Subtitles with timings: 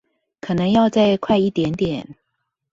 [0.39, 2.15] 可能要再快一點點